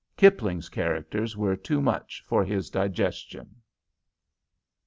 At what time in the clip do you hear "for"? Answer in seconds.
2.25-2.43